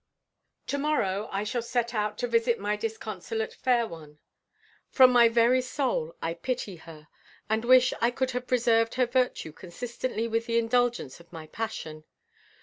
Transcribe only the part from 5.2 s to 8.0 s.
very soul I pity her, and wish